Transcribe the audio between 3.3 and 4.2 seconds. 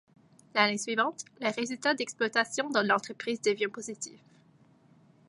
devient positif.